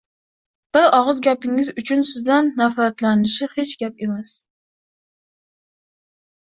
[0.77, 4.35] bir og‘iz gapingiz uchun sizdan nafratlanishi hech gap emas.